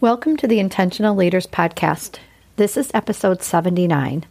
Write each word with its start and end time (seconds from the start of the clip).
Welcome 0.00 0.38
to 0.38 0.46
the 0.46 0.60
Intentional 0.60 1.14
Leaders 1.14 1.46
Podcast. 1.46 2.20
This 2.56 2.78
is 2.78 2.90
episode 2.94 3.42
79, 3.42 4.24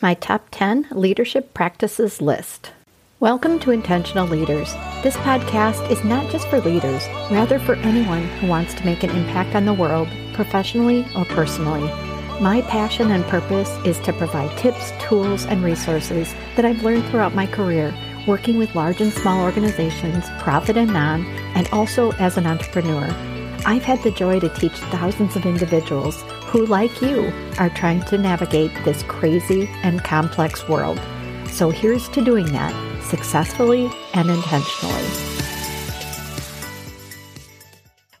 my 0.00 0.14
top 0.14 0.48
10 0.50 0.88
leadership 0.90 1.54
practices 1.54 2.20
list. 2.20 2.72
Welcome 3.20 3.60
to 3.60 3.70
Intentional 3.70 4.26
Leaders. 4.26 4.72
This 5.04 5.16
podcast 5.18 5.88
is 5.92 6.02
not 6.02 6.28
just 6.32 6.48
for 6.48 6.60
leaders, 6.60 7.06
rather 7.30 7.60
for 7.60 7.76
anyone 7.76 8.24
who 8.40 8.48
wants 8.48 8.74
to 8.74 8.84
make 8.84 9.04
an 9.04 9.10
impact 9.10 9.54
on 9.54 9.64
the 9.64 9.72
world, 9.72 10.08
professionally 10.34 11.06
or 11.14 11.24
personally. 11.26 11.88
My 12.40 12.62
passion 12.62 13.12
and 13.12 13.24
purpose 13.26 13.70
is 13.86 14.00
to 14.00 14.12
provide 14.14 14.58
tips, 14.58 14.92
tools, 14.98 15.46
and 15.46 15.62
resources 15.62 16.34
that 16.56 16.64
I've 16.64 16.82
learned 16.82 17.04
throughout 17.06 17.36
my 17.36 17.46
career, 17.46 17.94
working 18.26 18.58
with 18.58 18.74
large 18.74 19.00
and 19.00 19.12
small 19.12 19.44
organizations, 19.44 20.24
profit 20.40 20.76
and 20.76 20.92
non, 20.92 21.24
and 21.54 21.68
also 21.68 22.10
as 22.14 22.36
an 22.36 22.46
entrepreneur. 22.48 23.31
I've 23.64 23.84
had 23.84 24.02
the 24.02 24.10
joy 24.10 24.40
to 24.40 24.48
teach 24.48 24.72
thousands 24.72 25.36
of 25.36 25.46
individuals 25.46 26.20
who, 26.46 26.66
like 26.66 27.00
you, 27.00 27.32
are 27.58 27.70
trying 27.70 28.02
to 28.06 28.18
navigate 28.18 28.72
this 28.84 29.04
crazy 29.04 29.68
and 29.84 30.02
complex 30.02 30.68
world. 30.68 31.00
So 31.48 31.70
here's 31.70 32.08
to 32.10 32.24
doing 32.24 32.46
that 32.46 32.74
successfully 33.04 33.88
and 34.14 34.28
intentionally. 34.30 35.06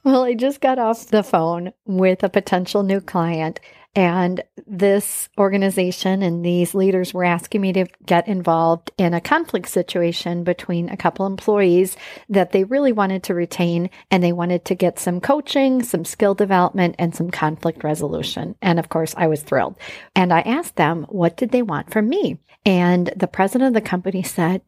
Well, 0.04 0.24
I 0.24 0.34
just 0.34 0.60
got 0.60 0.78
off 0.78 1.06
the 1.06 1.22
phone 1.22 1.72
with 1.86 2.22
a 2.22 2.28
potential 2.28 2.82
new 2.82 3.00
client 3.00 3.58
and 3.94 4.42
this 4.66 5.28
organization 5.38 6.22
and 6.22 6.44
these 6.44 6.74
leaders 6.74 7.12
were 7.12 7.24
asking 7.24 7.60
me 7.60 7.72
to 7.74 7.86
get 8.06 8.26
involved 8.26 8.90
in 8.96 9.12
a 9.12 9.20
conflict 9.20 9.68
situation 9.68 10.44
between 10.44 10.88
a 10.88 10.96
couple 10.96 11.26
employees 11.26 11.96
that 12.30 12.52
they 12.52 12.64
really 12.64 12.92
wanted 12.92 13.22
to 13.24 13.34
retain 13.34 13.90
and 14.10 14.22
they 14.22 14.32
wanted 14.32 14.64
to 14.64 14.74
get 14.74 14.98
some 14.98 15.20
coaching, 15.20 15.82
some 15.82 16.06
skill 16.06 16.34
development, 16.34 16.94
and 16.98 17.14
some 17.14 17.30
conflict 17.30 17.84
resolution. 17.84 18.54
And 18.62 18.78
of 18.78 18.88
course, 18.88 19.14
I 19.16 19.26
was 19.26 19.42
thrilled. 19.42 19.76
And 20.16 20.32
I 20.32 20.40
asked 20.40 20.76
them, 20.76 21.04
what 21.10 21.36
did 21.36 21.50
they 21.50 21.62
want 21.62 21.92
from 21.92 22.08
me? 22.08 22.38
And 22.64 23.12
the 23.14 23.26
president 23.26 23.68
of 23.68 23.74
the 23.74 23.86
company 23.86 24.22
said, 24.22 24.62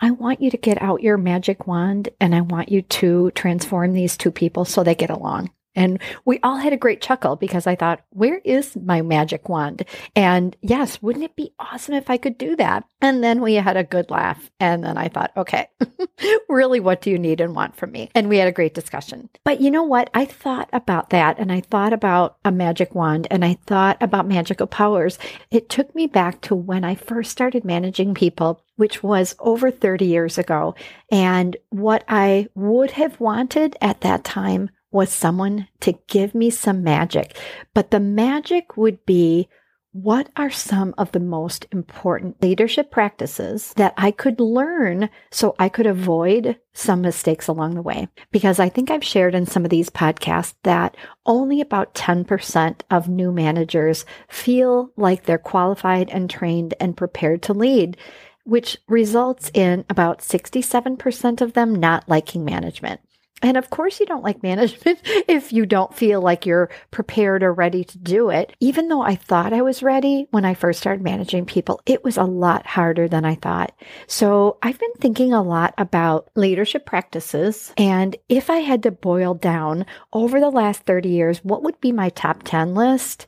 I 0.00 0.12
want 0.12 0.40
you 0.40 0.50
to 0.50 0.56
get 0.56 0.80
out 0.80 1.02
your 1.02 1.18
magic 1.18 1.66
wand 1.66 2.08
and 2.18 2.34
I 2.34 2.40
want 2.40 2.70
you 2.70 2.80
to 2.80 3.30
transform 3.32 3.92
these 3.92 4.16
two 4.16 4.30
people 4.30 4.64
so 4.64 4.82
they 4.82 4.94
get 4.94 5.10
along. 5.10 5.50
And 5.74 6.00
we 6.24 6.40
all 6.42 6.56
had 6.56 6.72
a 6.72 6.78
great 6.78 7.00
chuckle 7.00 7.36
because 7.36 7.66
I 7.66 7.76
thought, 7.76 8.00
where 8.10 8.40
is 8.44 8.76
my 8.76 9.02
magic 9.02 9.48
wand? 9.48 9.84
And 10.16 10.56
yes, 10.62 11.00
wouldn't 11.00 11.24
it 11.24 11.36
be 11.36 11.52
awesome 11.58 11.94
if 11.94 12.10
I 12.10 12.16
could 12.16 12.38
do 12.38 12.56
that? 12.56 12.84
And 13.00 13.22
then 13.22 13.40
we 13.40 13.54
had 13.54 13.76
a 13.76 13.84
good 13.84 14.10
laugh. 14.10 14.50
And 14.58 14.82
then 14.84 14.96
I 14.96 15.08
thought, 15.08 15.32
okay, 15.36 15.68
really, 16.48 16.80
what 16.80 17.02
do 17.02 17.10
you 17.10 17.18
need 17.18 17.40
and 17.40 17.54
want 17.54 17.76
from 17.76 17.92
me? 17.92 18.10
And 18.14 18.28
we 18.28 18.38
had 18.38 18.48
a 18.48 18.52
great 18.52 18.74
discussion. 18.74 19.28
But 19.44 19.60
you 19.60 19.70
know 19.70 19.84
what? 19.84 20.10
I 20.12 20.24
thought 20.24 20.68
about 20.72 21.10
that 21.10 21.38
and 21.38 21.52
I 21.52 21.60
thought 21.60 21.92
about 21.92 22.36
a 22.44 22.50
magic 22.50 22.94
wand 22.94 23.28
and 23.30 23.44
I 23.44 23.58
thought 23.66 23.96
about 24.02 24.26
magical 24.26 24.66
powers. 24.66 25.18
It 25.50 25.68
took 25.68 25.94
me 25.94 26.06
back 26.06 26.40
to 26.42 26.54
when 26.54 26.84
I 26.84 26.94
first 26.94 27.30
started 27.30 27.64
managing 27.64 28.14
people 28.14 28.62
which 28.80 29.02
was 29.02 29.36
over 29.40 29.70
30 29.70 30.06
years 30.06 30.38
ago. 30.38 30.74
And 31.12 31.54
what 31.68 32.02
I 32.08 32.48
would 32.54 32.92
have 32.92 33.20
wanted 33.20 33.76
at 33.82 34.00
that 34.00 34.24
time 34.24 34.70
was 34.90 35.10
someone 35.10 35.68
to 35.80 35.98
give 36.08 36.34
me 36.34 36.50
some 36.50 36.82
magic. 36.82 37.36
But 37.74 37.90
the 37.90 38.00
magic 38.00 38.76
would 38.76 39.04
be 39.06 39.48
what 39.92 40.28
are 40.36 40.50
some 40.50 40.94
of 40.96 41.10
the 41.10 41.20
most 41.20 41.66
important 41.72 42.40
leadership 42.40 42.92
practices 42.92 43.72
that 43.74 43.92
I 43.96 44.12
could 44.12 44.38
learn 44.38 45.10
so 45.32 45.56
I 45.58 45.68
could 45.68 45.86
avoid 45.86 46.56
some 46.72 47.00
mistakes 47.00 47.48
along 47.48 47.74
the 47.74 47.82
way? 47.82 48.06
Because 48.30 48.60
I 48.60 48.68
think 48.68 48.88
I've 48.90 49.02
shared 49.02 49.34
in 49.34 49.46
some 49.46 49.64
of 49.64 49.70
these 49.70 49.90
podcasts 49.90 50.54
that 50.62 50.96
only 51.26 51.60
about 51.60 51.94
10% 51.94 52.82
of 52.88 53.08
new 53.08 53.32
managers 53.32 54.04
feel 54.28 54.92
like 54.96 55.24
they're 55.24 55.38
qualified 55.38 56.08
and 56.10 56.30
trained 56.30 56.74
and 56.78 56.96
prepared 56.96 57.42
to 57.42 57.52
lead 57.52 57.96
which 58.44 58.78
results 58.88 59.50
in 59.54 59.84
about 59.88 60.20
67% 60.20 61.40
of 61.40 61.52
them 61.52 61.74
not 61.74 62.08
liking 62.08 62.44
management. 62.44 63.00
And 63.42 63.56
of 63.56 63.70
course, 63.70 64.00
you 64.00 64.06
don't 64.06 64.24
like 64.24 64.42
management 64.42 65.00
if 65.04 65.52
you 65.52 65.66
don't 65.66 65.94
feel 65.94 66.20
like 66.20 66.44
you're 66.44 66.70
prepared 66.90 67.42
or 67.42 67.52
ready 67.52 67.84
to 67.84 67.98
do 67.98 68.30
it. 68.30 68.54
Even 68.60 68.88
though 68.88 69.02
I 69.02 69.16
thought 69.16 69.52
I 69.52 69.62
was 69.62 69.82
ready 69.82 70.26
when 70.30 70.44
I 70.44 70.54
first 70.54 70.80
started 70.80 71.02
managing 71.02 71.46
people, 71.46 71.80
it 71.86 72.04
was 72.04 72.16
a 72.16 72.24
lot 72.24 72.66
harder 72.66 73.08
than 73.08 73.24
I 73.24 73.36
thought. 73.36 73.74
So 74.06 74.58
I've 74.62 74.78
been 74.78 74.92
thinking 74.98 75.32
a 75.32 75.42
lot 75.42 75.74
about 75.78 76.28
leadership 76.34 76.84
practices. 76.84 77.72
And 77.76 78.16
if 78.28 78.50
I 78.50 78.58
had 78.58 78.82
to 78.82 78.90
boil 78.90 79.34
down 79.34 79.86
over 80.12 80.40
the 80.40 80.50
last 80.50 80.82
30 80.82 81.08
years, 81.08 81.38
what 81.44 81.62
would 81.62 81.80
be 81.80 81.92
my 81.92 82.10
top 82.10 82.42
10 82.44 82.74
list? 82.74 83.26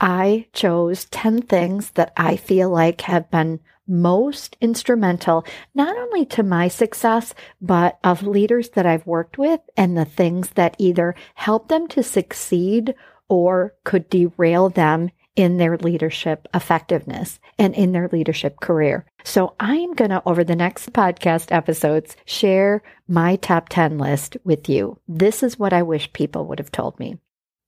I 0.00 0.46
chose 0.52 1.04
10 1.06 1.42
things 1.42 1.92
that 1.92 2.12
I 2.16 2.36
feel 2.36 2.68
like 2.68 3.02
have 3.02 3.30
been 3.30 3.60
most 3.86 4.56
instrumental, 4.60 5.44
not 5.74 5.96
only 5.96 6.24
to 6.26 6.42
my 6.42 6.68
success, 6.68 7.34
but 7.60 7.98
of 8.04 8.22
leaders 8.22 8.70
that 8.70 8.86
I've 8.86 9.06
worked 9.06 9.38
with 9.38 9.60
and 9.76 9.96
the 9.96 10.04
things 10.04 10.50
that 10.50 10.76
either 10.78 11.14
help 11.34 11.68
them 11.68 11.88
to 11.88 12.02
succeed 12.02 12.94
or 13.28 13.74
could 13.84 14.08
derail 14.10 14.68
them 14.68 15.10
in 15.36 15.56
their 15.56 15.76
leadership 15.76 16.46
effectiveness 16.54 17.40
and 17.58 17.74
in 17.74 17.92
their 17.92 18.08
leadership 18.12 18.60
career. 18.60 19.04
So 19.24 19.54
I'm 19.58 19.94
going 19.94 20.10
to, 20.10 20.22
over 20.26 20.44
the 20.44 20.54
next 20.54 20.92
podcast 20.92 21.50
episodes, 21.50 22.16
share 22.24 22.82
my 23.08 23.36
top 23.36 23.68
10 23.68 23.98
list 23.98 24.36
with 24.44 24.68
you. 24.68 24.98
This 25.08 25.42
is 25.42 25.58
what 25.58 25.72
I 25.72 25.82
wish 25.82 26.12
people 26.12 26.46
would 26.46 26.58
have 26.58 26.72
told 26.72 26.98
me. 27.00 27.18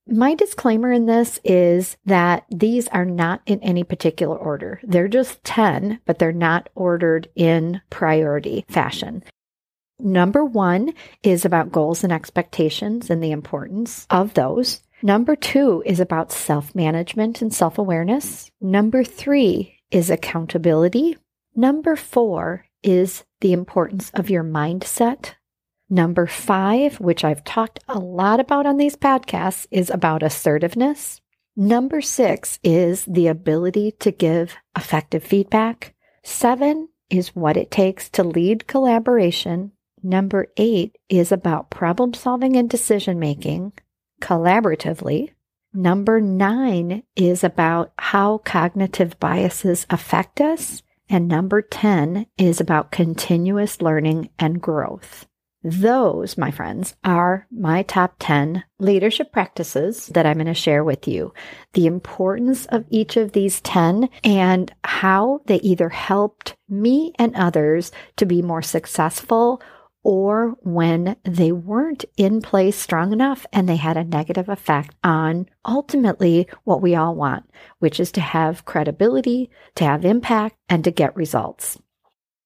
My 0.08 0.34
disclaimer 0.34 0.92
in 0.92 1.06
this 1.06 1.40
is 1.42 1.96
that 2.04 2.44
these 2.48 2.86
are 2.88 3.04
not 3.04 3.42
in 3.44 3.60
any 3.60 3.82
particular 3.82 4.36
order. 4.36 4.80
They're 4.84 5.08
just 5.08 5.42
10, 5.42 6.00
but 6.04 6.20
they're 6.20 6.32
not 6.32 6.68
ordered 6.76 7.28
in 7.34 7.80
priority 7.90 8.64
fashion. 8.68 9.24
Number 9.98 10.44
one 10.44 10.92
is 11.24 11.44
about 11.44 11.72
goals 11.72 12.04
and 12.04 12.12
expectations 12.12 13.10
and 13.10 13.22
the 13.22 13.32
importance 13.32 14.06
of 14.10 14.34
those. 14.34 14.82
Number 15.02 15.34
two 15.34 15.82
is 15.84 15.98
about 15.98 16.30
self 16.30 16.74
management 16.74 17.42
and 17.42 17.52
self 17.52 17.76
awareness. 17.76 18.50
Number 18.60 19.02
three 19.02 19.80
is 19.90 20.10
accountability. 20.10 21.16
Number 21.54 21.96
four 21.96 22.66
is 22.82 23.24
the 23.40 23.52
importance 23.52 24.10
of 24.14 24.30
your 24.30 24.44
mindset 24.44 25.34
Number 25.88 26.26
five, 26.26 26.98
which 26.98 27.24
I've 27.24 27.44
talked 27.44 27.80
a 27.88 27.98
lot 27.98 28.40
about 28.40 28.66
on 28.66 28.76
these 28.76 28.96
podcasts, 28.96 29.66
is 29.70 29.88
about 29.88 30.22
assertiveness. 30.22 31.20
Number 31.56 32.00
six 32.00 32.58
is 32.64 33.04
the 33.04 33.28
ability 33.28 33.92
to 34.00 34.10
give 34.10 34.56
effective 34.76 35.22
feedback. 35.22 35.94
Seven 36.24 36.88
is 37.08 37.36
what 37.36 37.56
it 37.56 37.70
takes 37.70 38.08
to 38.10 38.24
lead 38.24 38.66
collaboration. 38.66 39.72
Number 40.02 40.48
eight 40.56 40.98
is 41.08 41.30
about 41.30 41.70
problem 41.70 42.14
solving 42.14 42.56
and 42.56 42.68
decision 42.68 43.18
making 43.18 43.72
collaboratively. 44.20 45.30
Number 45.72 46.20
nine 46.20 47.02
is 47.14 47.44
about 47.44 47.92
how 47.98 48.38
cognitive 48.38 49.18
biases 49.20 49.86
affect 49.90 50.40
us. 50.40 50.82
And 51.08 51.28
number 51.28 51.62
10 51.62 52.26
is 52.36 52.60
about 52.60 52.90
continuous 52.90 53.80
learning 53.80 54.30
and 54.38 54.60
growth. 54.60 55.26
Those, 55.68 56.38
my 56.38 56.52
friends, 56.52 56.94
are 57.02 57.48
my 57.50 57.82
top 57.82 58.14
10 58.20 58.62
leadership 58.78 59.32
practices 59.32 60.06
that 60.14 60.24
I'm 60.24 60.36
going 60.36 60.46
to 60.46 60.54
share 60.54 60.84
with 60.84 61.08
you. 61.08 61.34
The 61.72 61.88
importance 61.88 62.66
of 62.66 62.84
each 62.88 63.16
of 63.16 63.32
these 63.32 63.60
10 63.62 64.08
and 64.22 64.72
how 64.84 65.40
they 65.46 65.56
either 65.56 65.88
helped 65.88 66.54
me 66.68 67.14
and 67.18 67.34
others 67.34 67.90
to 68.16 68.24
be 68.24 68.42
more 68.42 68.62
successful 68.62 69.60
or 70.04 70.50
when 70.60 71.16
they 71.24 71.50
weren't 71.50 72.04
in 72.16 72.42
place 72.42 72.76
strong 72.76 73.12
enough 73.12 73.44
and 73.52 73.68
they 73.68 73.74
had 73.74 73.96
a 73.96 74.04
negative 74.04 74.48
effect 74.48 74.94
on 75.02 75.48
ultimately 75.64 76.46
what 76.62 76.80
we 76.80 76.94
all 76.94 77.16
want, 77.16 77.50
which 77.80 77.98
is 77.98 78.12
to 78.12 78.20
have 78.20 78.64
credibility, 78.64 79.50
to 79.74 79.82
have 79.82 80.04
impact, 80.04 80.54
and 80.68 80.84
to 80.84 80.92
get 80.92 81.16
results. 81.16 81.76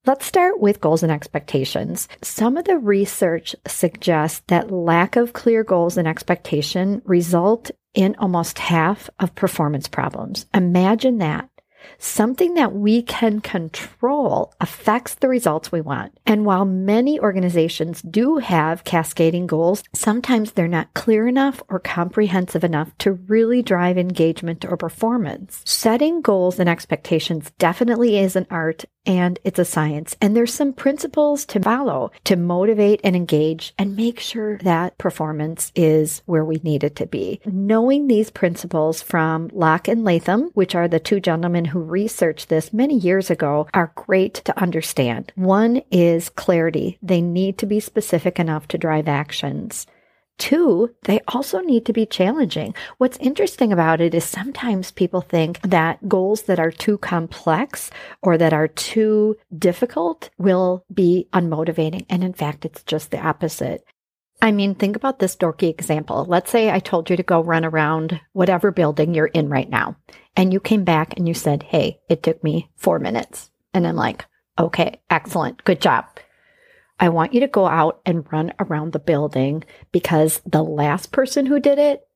Let's 0.06 0.24
start 0.24 0.60
with 0.60 0.80
goals 0.80 1.02
and 1.02 1.12
expectations. 1.12 2.08
Some 2.22 2.56
of 2.56 2.64
the 2.64 2.78
research 2.78 3.54
suggests 3.66 4.40
that 4.46 4.70
lack 4.70 5.14
of 5.14 5.34
clear 5.34 5.62
goals 5.62 5.98
and 5.98 6.08
expectation 6.08 7.02
result 7.04 7.70
in 7.92 8.16
almost 8.18 8.58
half 8.58 9.10
of 9.18 9.34
performance 9.34 9.88
problems. 9.88 10.46
Imagine 10.54 11.18
that. 11.18 11.50
Something 11.98 12.54
that 12.54 12.72
we 12.74 13.02
can 13.02 13.40
control 13.40 14.54
affects 14.60 15.14
the 15.16 15.28
results 15.28 15.70
we 15.70 15.80
want. 15.80 16.18
And 16.26 16.44
while 16.44 16.64
many 16.64 17.20
organizations 17.20 18.00
do 18.02 18.38
have 18.38 18.84
cascading 18.84 19.46
goals, 19.46 19.82
sometimes 19.94 20.52
they're 20.52 20.68
not 20.68 20.94
clear 20.94 21.26
enough 21.26 21.62
or 21.68 21.78
comprehensive 21.78 22.64
enough 22.64 22.96
to 22.98 23.12
really 23.12 23.62
drive 23.62 23.98
engagement 23.98 24.64
or 24.64 24.76
performance. 24.76 25.62
Setting 25.64 26.20
goals 26.20 26.58
and 26.58 26.68
expectations 26.68 27.50
definitely 27.58 28.18
is 28.18 28.36
an 28.36 28.46
art 28.50 28.84
and 29.06 29.38
it's 29.44 29.58
a 29.58 29.64
science. 29.64 30.16
And 30.20 30.36
there's 30.36 30.54
some 30.54 30.72
principles 30.72 31.44
to 31.46 31.60
follow 31.60 32.10
to 32.24 32.36
motivate 32.36 33.00
and 33.02 33.16
engage 33.16 33.74
and 33.78 33.96
make 33.96 34.20
sure 34.20 34.58
that 34.58 34.98
performance 34.98 35.72
is 35.74 36.22
where 36.26 36.44
we 36.44 36.60
need 36.62 36.84
it 36.84 36.96
to 36.96 37.06
be. 37.06 37.40
Knowing 37.44 38.06
these 38.06 38.30
principles 38.30 39.02
from 39.02 39.48
Locke 39.52 39.88
and 39.88 40.04
Latham, 40.04 40.50
which 40.54 40.74
are 40.74 40.88
the 40.88 41.00
two 41.00 41.20
gentlemen 41.20 41.64
who 41.64 41.80
researched 41.80 42.48
this 42.48 42.72
many 42.72 42.96
years 42.96 43.30
ago, 43.30 43.66
are 43.74 43.92
great 43.94 44.34
to 44.34 44.58
understand. 44.60 45.32
One 45.34 45.82
is 45.90 46.28
clarity. 46.28 46.98
They 47.02 47.20
need 47.20 47.58
to 47.58 47.66
be 47.66 47.80
specific 47.80 48.38
enough 48.38 48.68
to 48.68 48.78
drive 48.78 49.08
actions. 49.08 49.86
Two, 50.40 50.94
they 51.02 51.20
also 51.28 51.60
need 51.60 51.84
to 51.84 51.92
be 51.92 52.06
challenging. 52.06 52.74
What's 52.96 53.18
interesting 53.18 53.74
about 53.74 54.00
it 54.00 54.14
is 54.14 54.24
sometimes 54.24 54.90
people 54.90 55.20
think 55.20 55.60
that 55.60 56.08
goals 56.08 56.42
that 56.42 56.58
are 56.58 56.70
too 56.70 56.96
complex 56.96 57.90
or 58.22 58.38
that 58.38 58.54
are 58.54 58.66
too 58.66 59.36
difficult 59.56 60.30
will 60.38 60.82
be 60.92 61.28
unmotivating. 61.34 62.06
And 62.08 62.24
in 62.24 62.32
fact, 62.32 62.64
it's 62.64 62.82
just 62.84 63.10
the 63.10 63.20
opposite. 63.20 63.84
I 64.40 64.50
mean, 64.50 64.74
think 64.74 64.96
about 64.96 65.18
this 65.18 65.36
dorky 65.36 65.68
example. 65.68 66.24
Let's 66.26 66.50
say 66.50 66.70
I 66.70 66.78
told 66.78 67.10
you 67.10 67.16
to 67.16 67.22
go 67.22 67.42
run 67.42 67.66
around 67.66 68.18
whatever 68.32 68.72
building 68.72 69.12
you're 69.12 69.26
in 69.26 69.50
right 69.50 69.68
now, 69.68 69.96
and 70.34 70.54
you 70.54 70.58
came 70.58 70.84
back 70.84 71.12
and 71.18 71.28
you 71.28 71.34
said, 71.34 71.64
Hey, 71.64 72.00
it 72.08 72.22
took 72.22 72.42
me 72.42 72.70
four 72.76 72.98
minutes. 72.98 73.50
And 73.74 73.86
I'm 73.86 73.96
like, 73.96 74.24
Okay, 74.58 75.02
excellent. 75.10 75.62
Good 75.64 75.82
job. 75.82 76.06
I 77.00 77.08
want 77.08 77.32
you 77.32 77.40
to 77.40 77.48
go 77.48 77.66
out 77.66 78.00
and 78.04 78.30
run 78.30 78.52
around 78.60 78.92
the 78.92 78.98
building 78.98 79.64
because 79.90 80.40
the 80.44 80.62
last 80.62 81.12
person 81.12 81.46
who 81.46 81.58
did 81.58 81.78
it 81.78 82.06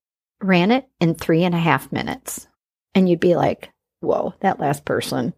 ran 0.42 0.70
it 0.70 0.86
in 1.00 1.14
three 1.14 1.42
and 1.42 1.54
a 1.54 1.58
half 1.58 1.90
minutes. 1.90 2.46
And 2.94 3.08
you'd 3.08 3.18
be 3.18 3.34
like, 3.34 3.70
whoa, 4.00 4.34
that 4.40 4.60
last 4.60 4.84
person. 4.84 5.32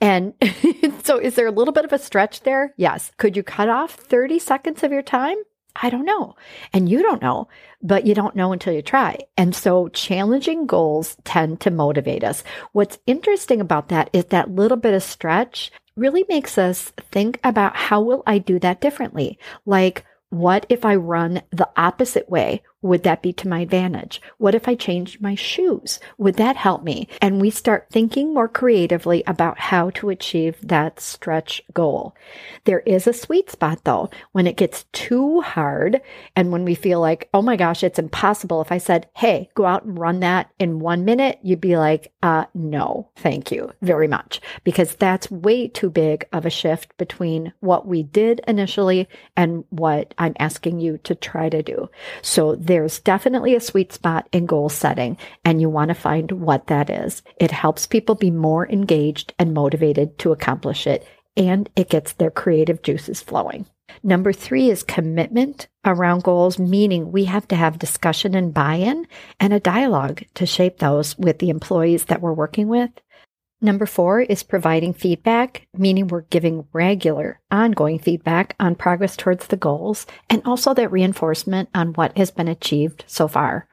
And 0.00 0.34
so 1.02 1.18
is 1.18 1.34
there 1.34 1.46
a 1.46 1.52
little 1.52 1.72
bit 1.72 1.86
of 1.86 1.92
a 1.92 1.98
stretch 1.98 2.42
there? 2.42 2.74
Yes. 2.76 3.10
Could 3.16 3.36
you 3.36 3.42
cut 3.42 3.68
off 3.68 3.94
30 3.94 4.38
seconds 4.38 4.82
of 4.82 4.92
your 4.92 5.02
time? 5.02 5.36
I 5.76 5.88
don't 5.88 6.04
know. 6.04 6.34
And 6.72 6.88
you 6.88 7.00
don't 7.00 7.22
know, 7.22 7.48
but 7.80 8.04
you 8.04 8.14
don't 8.14 8.34
know 8.34 8.52
until 8.52 8.72
you 8.72 8.82
try. 8.82 9.18
And 9.36 9.54
so 9.54 9.88
challenging 9.88 10.66
goals 10.66 11.16
tend 11.24 11.60
to 11.60 11.70
motivate 11.70 12.24
us. 12.24 12.42
What's 12.72 12.98
interesting 13.06 13.60
about 13.60 13.88
that 13.88 14.10
is 14.12 14.26
that 14.26 14.50
little 14.50 14.76
bit 14.76 14.94
of 14.94 15.02
stretch 15.02 15.70
really 15.96 16.24
makes 16.28 16.58
us 16.58 16.92
think 17.10 17.38
about 17.44 17.76
how 17.76 18.00
will 18.00 18.22
I 18.26 18.38
do 18.38 18.58
that 18.60 18.80
differently? 18.80 19.38
Like, 19.66 20.04
what 20.30 20.64
if 20.68 20.84
I 20.84 20.94
run 20.94 21.42
the 21.50 21.68
opposite 21.76 22.28
way? 22.30 22.62
Would 22.82 23.02
that 23.02 23.22
be 23.22 23.32
to 23.34 23.48
my 23.48 23.60
advantage? 23.60 24.22
What 24.38 24.54
if 24.54 24.66
I 24.66 24.74
changed 24.74 25.20
my 25.20 25.34
shoes? 25.34 26.00
Would 26.16 26.36
that 26.36 26.56
help 26.56 26.82
me? 26.82 27.08
And 27.20 27.40
we 27.40 27.50
start 27.50 27.88
thinking 27.90 28.32
more 28.32 28.48
creatively 28.48 29.22
about 29.26 29.58
how 29.58 29.90
to 29.90 30.08
achieve 30.08 30.56
that 30.62 31.00
stretch 31.00 31.62
goal. 31.74 32.14
There 32.64 32.80
is 32.80 33.06
a 33.06 33.12
sweet 33.12 33.50
spot 33.50 33.84
though, 33.84 34.08
when 34.32 34.46
it 34.46 34.56
gets 34.56 34.84
too 34.92 35.40
hard 35.42 36.00
and 36.34 36.52
when 36.52 36.64
we 36.64 36.74
feel 36.74 37.00
like, 37.00 37.28
oh 37.34 37.42
my 37.42 37.56
gosh, 37.56 37.82
it's 37.82 37.98
impossible. 37.98 38.60
If 38.62 38.72
I 38.72 38.78
said, 38.78 39.08
hey, 39.14 39.50
go 39.54 39.66
out 39.66 39.84
and 39.84 39.98
run 39.98 40.20
that 40.20 40.50
in 40.58 40.80
one 40.80 41.04
minute, 41.04 41.38
you'd 41.42 41.60
be 41.60 41.76
like, 41.76 42.12
uh, 42.22 42.46
no, 42.54 43.10
thank 43.16 43.50
you 43.52 43.72
very 43.82 44.08
much. 44.08 44.40
Because 44.64 44.94
that's 44.94 45.30
way 45.30 45.68
too 45.68 45.90
big 45.90 46.26
of 46.32 46.46
a 46.46 46.50
shift 46.50 46.96
between 46.96 47.52
what 47.60 47.86
we 47.86 48.02
did 48.02 48.40
initially 48.48 49.08
and 49.36 49.64
what 49.70 50.14
I'm 50.16 50.34
asking 50.38 50.80
you 50.80 50.98
to 50.98 51.14
try 51.14 51.48
to 51.48 51.62
do. 51.62 51.90
So 52.22 52.54
there's 52.70 53.00
definitely 53.00 53.54
a 53.56 53.60
sweet 53.60 53.92
spot 53.92 54.28
in 54.32 54.46
goal 54.46 54.68
setting, 54.68 55.18
and 55.44 55.60
you 55.60 55.68
want 55.68 55.88
to 55.88 55.94
find 55.94 56.30
what 56.30 56.68
that 56.68 56.88
is. 56.88 57.22
It 57.36 57.50
helps 57.50 57.86
people 57.86 58.14
be 58.14 58.30
more 58.30 58.68
engaged 58.68 59.34
and 59.38 59.52
motivated 59.52 60.18
to 60.20 60.30
accomplish 60.30 60.86
it, 60.86 61.04
and 61.36 61.68
it 61.74 61.90
gets 61.90 62.12
their 62.12 62.30
creative 62.30 62.82
juices 62.82 63.20
flowing. 63.20 63.66
Number 64.02 64.32
three 64.32 64.70
is 64.70 64.84
commitment 64.84 65.66
around 65.84 66.22
goals, 66.22 66.58
meaning 66.58 67.10
we 67.10 67.24
have 67.24 67.48
to 67.48 67.56
have 67.56 67.78
discussion 67.78 68.34
and 68.34 68.54
buy 68.54 68.76
in 68.76 69.06
and 69.40 69.52
a 69.52 69.60
dialogue 69.60 70.22
to 70.34 70.46
shape 70.46 70.78
those 70.78 71.18
with 71.18 71.40
the 71.40 71.50
employees 71.50 72.04
that 72.04 72.20
we're 72.20 72.32
working 72.32 72.68
with. 72.68 72.90
Number 73.62 73.84
four 73.84 74.22
is 74.22 74.42
providing 74.42 74.94
feedback, 74.94 75.66
meaning 75.76 76.08
we're 76.08 76.22
giving 76.22 76.66
regular, 76.72 77.40
ongoing 77.50 77.98
feedback 77.98 78.56
on 78.58 78.74
progress 78.74 79.16
towards 79.16 79.48
the 79.48 79.58
goals 79.58 80.06
and 80.30 80.40
also 80.46 80.72
that 80.72 80.90
reinforcement 80.90 81.68
on 81.74 81.92
what 81.92 82.16
has 82.16 82.30
been 82.30 82.48
achieved 82.48 83.04
so 83.06 83.28
far. 83.28 83.68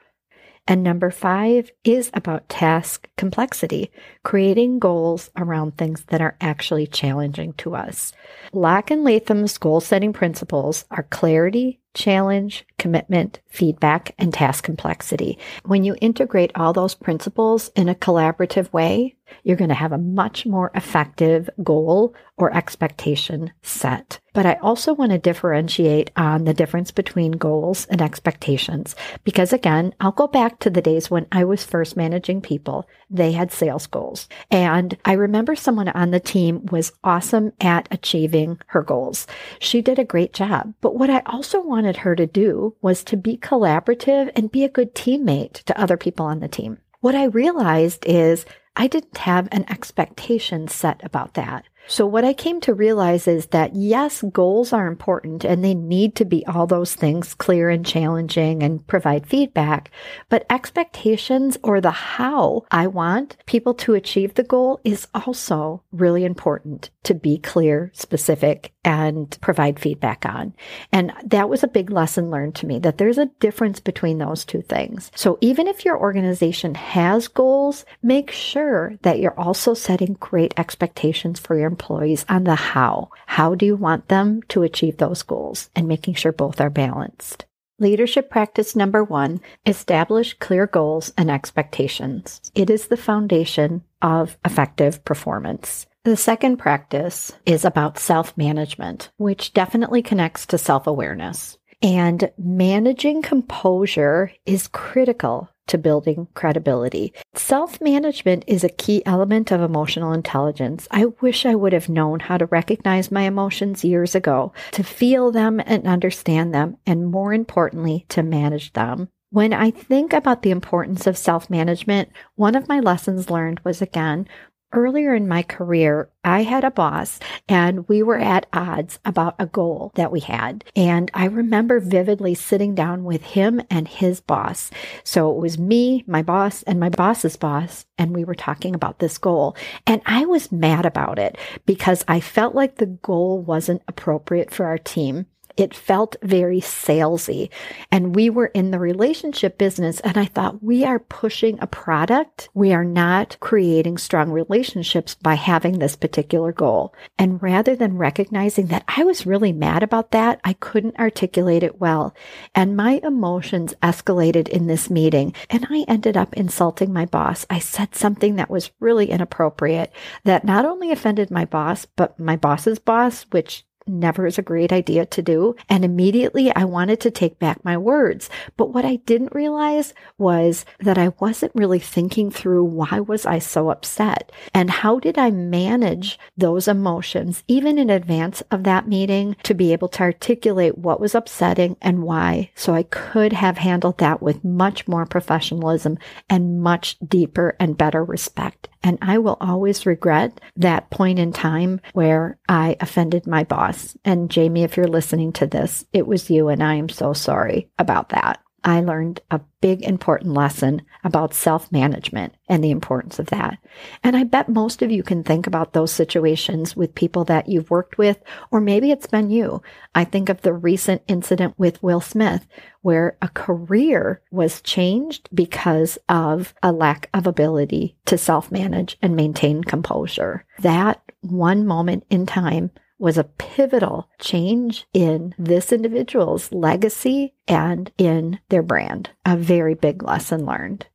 And 0.68 0.84
number 0.84 1.10
five 1.12 1.72
is 1.86 2.12
about 2.14 2.50
task 2.50 3.08
complexity, 3.16 3.90
creating 4.24 4.80
goals 4.80 5.30
around 5.38 5.78
things 5.78 6.04
that 6.08 6.20
are 6.20 6.36
actually 6.42 6.88
challenging 6.88 7.54
to 7.54 7.74
us. 7.74 8.12
Locke 8.52 8.92
and 8.92 9.06
Latham's 9.06 9.58
goal 9.58 9.80
setting 9.80 10.12
principles 10.12 10.84
are 10.92 11.04
clarity, 11.04 11.80
challenge, 11.98 12.64
commitment, 12.78 13.40
feedback, 13.50 14.14
and 14.20 14.32
task 14.32 14.64
complexity. 14.64 15.38
When 15.66 15.84
you 15.84 15.96
integrate 16.00 16.52
all 16.56 16.72
those 16.72 16.94
principles 16.94 17.72
in 17.76 17.90
a 17.90 17.96
collaborative 17.96 18.72
way, 18.72 19.16
you're 19.44 19.58
going 19.58 19.70
to 19.70 19.76
have 19.76 19.92
a 19.92 19.98
much 19.98 20.46
more 20.46 20.72
effective 20.76 21.50
goal 21.64 22.14
or 22.38 22.56
expectation 22.56 23.52
set. 23.62 24.20
But 24.34 24.46
I 24.46 24.54
also 24.62 24.94
want 24.94 25.12
to 25.12 25.18
differentiate 25.18 26.12
on 26.16 26.44
the 26.44 26.54
difference 26.54 26.92
between 26.92 27.32
goals 27.32 27.88
and 27.88 28.02
expectations 28.02 28.96
because 29.24 29.52
again, 29.52 29.96
I'll 30.00 30.12
go 30.12 30.28
back 30.28 30.60
to 30.60 30.70
the 30.70 30.82
days 30.82 31.10
when 31.10 31.26
I 31.32 31.44
was 31.44 31.64
first 31.64 31.98
managing 31.98 32.42
people. 32.42 32.88
They 33.10 33.32
had 33.32 33.52
sales 33.52 33.88
goals. 33.88 34.30
And 34.52 34.96
I 35.06 35.14
remember 35.14 35.56
someone 35.56 35.90
on 35.90 36.12
the 36.12 36.20
team 36.20 36.68
was 36.68 36.92
awesome 37.04 37.54
at 37.60 37.88
achieving 37.90 38.60
her 38.68 38.84
goals. 38.84 39.26
She 39.60 39.82
did 39.82 39.98
a 39.98 40.06
great 40.06 40.34
job. 40.34 40.76
But 40.82 40.96
what 40.96 41.10
I 41.10 41.24
also 41.26 41.62
wanted 41.88 42.02
her 42.02 42.18
to 42.18 42.28
do 42.28 42.76
was 42.82 43.02
to 43.02 43.16
be 43.16 43.38
collaborative 43.38 44.30
and 44.36 44.52
be 44.52 44.66
a 44.66 44.70
good 44.70 44.94
teammate 44.94 45.64
to 45.64 45.80
other 45.80 45.96
people 45.96 46.26
on 46.26 46.42
the 46.42 46.48
team. 46.50 46.80
What 47.00 47.16
I 47.16 47.24
realized 47.26 48.06
is 48.06 48.46
I 48.76 48.88
didn't 48.88 49.20
have 49.20 49.48
an 49.54 49.64
expectation 49.70 50.68
set 50.68 51.00
about 51.02 51.36
that. 51.36 51.64
So 51.88 52.06
what 52.06 52.26
I 52.26 52.34
came 52.34 52.60
to 52.62 52.74
realize 52.74 53.28
is 53.28 53.48
that 53.48 53.76
yes, 53.76 54.22
goals 54.32 54.74
are 54.74 54.88
important 54.88 55.44
and 55.44 55.64
they 55.64 55.74
need 55.74 56.16
to 56.18 56.26
be 56.26 56.46
all 56.46 56.68
those 56.68 56.96
things 56.96 57.34
clear 57.34 57.70
and 57.70 57.86
challenging 57.86 58.62
and 58.62 58.86
provide 58.88 59.26
feedback. 59.26 59.92
But 60.30 60.46
expectations 60.50 61.58
or 61.64 61.80
the 61.80 61.92
how 61.92 62.66
I 62.72 62.88
want 62.88 63.38
people 63.46 63.74
to 63.76 63.94
achieve 63.94 64.34
the 64.34 64.44
goal 64.44 64.82
is 64.84 65.08
also 65.14 65.84
really 65.92 66.26
important 66.26 66.90
to 67.04 67.14
be 67.14 67.38
clear, 67.38 67.90
specific, 67.94 68.74
and 68.84 69.38
provide 69.42 69.80
feedback 69.80 70.26
on. 70.26 70.54
And 70.92 71.14
that 71.24 71.50
was 71.50 71.64
a 71.64 71.68
big 71.68 71.90
lesson 71.90 72.30
learned 72.30 72.56
to 72.56 72.66
me 72.66 72.80
that 72.80 72.98
there's 72.98 73.18
a 73.18 73.32
difference 73.40 73.80
between 73.80 74.18
those 74.18 74.44
two 74.44 74.62
things. 74.62 75.12
So 75.16 75.38
even 75.42 75.68
if 75.68 75.86
your 75.86 75.98
organization 75.98 76.76
has 76.76 77.28
goals, 77.28 77.86
make 78.02 78.32
sure 78.32 78.96
that 79.04 79.20
you're 79.20 79.40
also 79.40 79.74
setting 79.74 80.18
great 80.20 80.54
expectations 80.58 81.40
for 81.40 81.58
your 81.58 81.70
employees 81.78 82.26
on 82.28 82.44
the 82.44 82.56
how. 82.56 83.10
How 83.28 83.54
do 83.54 83.66
you 83.66 83.76
want 83.76 84.08
them 84.08 84.42
to 84.50 84.64
achieve 84.64 84.98
those 84.98 85.22
goals 85.22 85.70
and 85.76 85.88
making 85.88 86.16
sure 86.16 86.32
both 86.32 86.60
are 86.60 86.72
balanced? 86.72 87.46
Leadership 87.80 88.32
practice 88.32 88.76
number 88.76 89.04
one, 89.04 89.40
establish 89.68 90.34
clear 90.40 90.66
goals 90.66 91.14
and 91.16 91.30
expectations. 91.30 92.42
It 92.56 92.72
is 92.72 92.88
the 92.88 92.98
foundation 92.98 93.84
of 94.02 94.36
effective 94.44 95.06
performance. 95.06 95.86
The 96.04 96.18
second 96.18 96.58
practice 96.58 97.34
is 97.46 97.64
about 97.64 98.00
self 98.00 98.36
management, 98.36 99.12
which 99.18 99.54
definitely 99.54 100.02
connects 100.02 100.48
to 100.48 100.58
self 100.58 100.88
awareness. 100.88 101.60
And 101.84 102.32
managing 102.40 103.22
composure 103.22 104.32
is 104.48 104.68
critical 104.68 105.52
to 105.68 105.78
building 105.78 106.28
credibility. 106.34 107.14
Self 107.36 107.80
management 107.82 108.44
is 108.48 108.64
a 108.64 108.70
key 108.70 109.04
element 109.06 109.52
of 109.52 109.62
emotional 109.62 110.14
intelligence. 110.14 110.88
I 110.92 111.06
wish 111.22 111.46
I 111.46 111.56
would 111.56 111.74
have 111.74 111.90
known 111.90 112.20
how 112.20 112.38
to 112.38 112.46
recognize 112.48 113.12
my 113.12 113.24
emotions 113.24 113.84
years 113.84 114.16
ago, 114.16 114.54
to 114.72 114.84
feel 114.84 115.32
them 115.32 115.62
and 115.66 115.88
understand 115.88 116.54
them, 116.54 116.78
and 116.86 117.08
more 117.08 117.34
importantly, 117.34 118.06
to 118.10 118.24
manage 118.24 118.74
them. 118.74 119.10
When 119.30 119.52
I 119.52 119.72
think 119.72 120.14
about 120.14 120.42
the 120.42 120.52
importance 120.52 121.06
of 121.06 121.18
self 121.18 121.50
management, 121.50 122.10
one 122.36 122.56
of 122.56 122.70
my 122.70 122.80
lessons 122.80 123.30
learned 123.30 123.60
was 123.64 123.82
again 123.82 124.28
Earlier 124.74 125.16
in 125.16 125.30
my 125.30 125.44
career, 125.44 126.10
I 126.26 126.44
had 126.44 126.66
a 126.66 126.72
boss 126.72 127.20
and 127.48 127.88
we 127.88 128.04
were 128.04 128.18
at 128.18 128.48
odds 128.52 129.00
about 129.06 129.36
a 129.40 129.46
goal 129.46 129.92
that 129.96 130.12
we 130.12 130.20
had. 130.20 130.66
And 130.76 131.10
I 131.14 131.26
remember 131.26 131.80
vividly 131.80 132.36
sitting 132.36 132.76
down 132.76 133.06
with 133.06 133.24
him 133.24 133.62
and 133.70 133.88
his 133.88 134.20
boss. 134.20 134.70
So 135.06 135.32
it 135.32 135.38
was 135.38 135.58
me, 135.58 136.04
my 136.06 136.22
boss, 136.22 136.64
and 136.64 136.82
my 136.82 136.90
boss's 136.90 137.38
boss. 137.38 137.86
And 137.98 138.14
we 138.14 138.26
were 138.26 138.36
talking 138.36 138.76
about 138.76 139.00
this 139.00 139.18
goal. 139.18 139.56
And 139.86 140.02
I 140.06 140.26
was 140.26 140.52
mad 140.52 140.86
about 140.86 141.18
it 141.18 141.38
because 141.66 142.04
I 142.06 142.20
felt 142.20 142.54
like 142.54 142.76
the 142.76 142.88
goal 142.88 143.42
wasn't 143.42 143.84
appropriate 143.88 144.52
for 144.52 144.66
our 144.66 144.78
team 144.78 145.28
It 145.58 145.74
felt 145.74 146.16
very 146.22 146.62
salesy. 146.62 147.50
And 147.92 148.16
we 148.16 148.30
were 148.30 148.48
in 148.48 148.72
the 148.72 148.80
relationship 148.80 149.58
business. 149.58 150.00
And 150.02 150.18
I 150.18 150.26
thought, 150.26 150.64
we 150.64 150.86
are 150.86 151.00
pushing 151.00 151.58
a 151.60 151.68
product. 151.68 152.50
We 152.54 152.74
are 152.74 152.86
not 152.86 153.38
creating 153.40 153.98
strong 153.98 154.32
relationships 154.32 155.16
by 155.16 155.34
having 155.34 155.80
this 155.80 155.96
particular 155.96 156.52
goal. 156.52 156.94
And 157.18 157.42
rather 157.42 157.76
than 157.76 157.98
recognizing 157.98 158.68
that 158.68 158.86
I 158.88 159.04
was 159.04 159.26
really 159.26 159.52
mad 159.52 159.84
about 159.84 160.12
that, 160.12 160.40
I 160.44 160.54
couldn't 160.54 161.00
articulate 161.00 161.64
it 161.64 161.82
well. 161.82 162.16
And 162.56 162.78
my 162.78 163.02
emotions 163.04 163.74
escalated 163.82 164.48
in 164.48 164.68
this 164.68 164.90
meeting. 164.90 165.34
And 165.50 165.68
I 165.70 165.86
ended 165.88 166.16
up 166.16 166.34
insulting 166.36 166.94
my 166.94 167.06
boss. 167.06 167.46
I 167.50 167.60
said 167.60 167.96
something 167.96 168.36
that 168.36 168.50
was 168.50 168.72
really 168.80 169.10
inappropriate 169.10 169.92
that 170.24 170.46
not 170.46 170.66
only 170.66 170.92
offended 170.92 171.32
my 171.32 171.46
boss, 171.46 171.86
but 171.86 172.20
my 172.20 172.36
boss's 172.36 172.80
boss, 172.80 173.26
which 173.32 173.66
never 173.88 174.26
is 174.26 174.38
a 174.38 174.44
great 174.44 174.72
idea 174.72 175.06
to 175.06 175.22
do. 175.22 175.56
And 175.70 175.84
immediately 175.84 176.54
I 176.56 176.64
wanted 176.66 177.00
to 177.02 177.12
take 177.12 177.40
back 177.40 177.64
my 177.64 177.78
words. 177.78 178.30
But 178.56 178.74
what 178.74 178.86
I 178.86 178.98
didn't 178.98 179.36
realize 179.36 179.94
was 180.18 180.66
that 180.80 180.98
I 180.98 181.14
wasn't 181.20 181.52
really 181.56 181.80
thinking 181.80 182.32
through 182.32 182.64
why 182.64 183.00
was 183.00 183.26
I 183.26 183.40
so 183.40 183.70
upset 183.70 184.32
and 184.54 184.70
how 184.70 185.00
did 185.00 185.18
I 185.18 185.32
manage 185.32 186.20
those 186.38 186.68
emotions 186.68 187.44
even 187.48 187.78
in 187.78 187.90
advance 187.90 188.42
of 188.52 188.64
that 188.64 188.88
meeting 188.88 189.36
to 189.44 189.54
be 189.54 189.74
able 189.74 189.88
to 189.90 190.04
articulate 190.04 190.78
what 190.78 191.00
was 191.00 191.16
upsetting 191.16 191.78
and 191.82 192.04
why. 192.04 192.52
So 192.56 192.74
I 192.74 192.84
could 192.84 193.34
have 193.34 193.58
handled 193.58 193.98
that 194.00 194.22
with 194.22 194.44
much 194.44 194.88
more 194.88 195.06
professionalism 195.06 195.98
and 196.30 196.62
much 196.62 196.98
deeper 197.00 197.56
and 197.60 197.78
better 197.78 198.04
respect. 198.04 198.68
And 198.84 198.98
I 199.02 199.18
will 199.18 199.38
always 199.42 199.86
regret 199.86 200.40
that 200.56 200.90
point 200.90 201.20
in 201.20 201.34
time 201.34 201.82
where 201.94 202.38
I 202.48 202.78
offended 202.80 203.28
my 203.28 203.44
boss. 203.44 203.77
And 204.04 204.30
Jamie, 204.30 204.64
if 204.64 204.78
you're 204.78 204.88
listening 204.88 205.32
to 205.34 205.48
this, 205.48 205.86
it 205.94 206.08
was 206.08 206.30
you, 206.30 206.48
and 206.50 206.64
I 206.64 206.76
am 206.76 206.90
so 206.90 207.14
sorry 207.14 207.70
about 207.78 208.10
that. 208.10 208.40
I 208.68 208.82
learned 208.82 209.22
a 209.32 209.40
big 209.62 209.84
important 209.84 210.34
lesson 210.34 210.82
about 211.04 211.34
self 211.34 211.72
management 211.72 212.36
and 212.50 212.62
the 212.62 212.72
importance 212.72 213.18
of 213.18 213.28
that. 213.28 213.60
And 214.04 214.18
I 214.18 214.26
bet 214.26 214.50
most 214.50 214.82
of 214.82 214.92
you 214.92 215.04
can 215.04 215.24
think 215.24 215.48
about 215.48 215.72
those 215.72 215.92
situations 215.92 216.76
with 216.76 216.94
people 216.94 217.24
that 217.26 217.48
you've 217.48 217.70
worked 217.70 217.98
with, 217.98 218.22
or 218.52 218.60
maybe 218.60 218.92
it's 218.92 219.08
been 219.08 219.30
you. 219.30 219.62
I 219.96 220.04
think 220.04 220.28
of 220.28 220.42
the 220.42 220.54
recent 220.54 221.02
incident 221.08 221.54
with 221.58 221.82
Will 221.82 222.02
Smith, 222.02 222.46
where 222.82 223.16
a 223.22 223.30
career 223.30 224.22
was 224.32 224.62
changed 224.62 225.30
because 225.34 225.98
of 226.10 226.54
a 226.62 226.74
lack 226.74 227.10
of 227.14 227.26
ability 227.26 227.96
to 228.06 228.18
self 228.18 228.52
manage 228.52 228.98
and 229.02 229.16
maintain 229.16 229.64
composure. 229.64 230.46
That 230.60 231.02
one 231.22 231.66
moment 231.66 232.06
in 232.10 232.26
time 232.26 232.72
was 233.00 233.18
a 233.18 233.24
pivotal 233.24 234.10
change 234.20 234.88
in 234.94 235.36
this 235.38 235.72
individual's 235.72 236.52
legacy 236.52 237.34
and 237.48 237.92
in 237.98 238.40
their 238.50 238.64
brand. 238.64 239.10
A 239.26 239.38
very 239.38 239.76
big 239.76 240.04
lesson 240.04 240.46
learned. 240.46 240.88